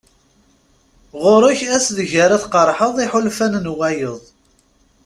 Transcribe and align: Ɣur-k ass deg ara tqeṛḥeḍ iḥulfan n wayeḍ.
Ɣur-k 1.23 1.59
ass 1.75 1.87
deg 1.97 2.11
ara 2.23 2.41
tqeṛḥeḍ 2.43 2.95
iḥulfan 3.05 3.53
n 3.63 3.65
wayeḍ. 3.77 4.19